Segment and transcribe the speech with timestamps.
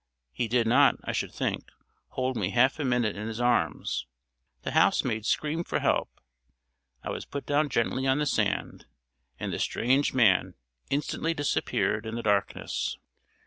[0.31, 1.69] He did not, I should think,
[2.07, 4.07] hold me half a minute in his arms.
[4.63, 6.09] The housemaid screamed for help.
[7.03, 8.87] I was put down gently on the sand,
[9.39, 10.55] and the strange man
[10.89, 12.97] instantly disappeared in the darkness.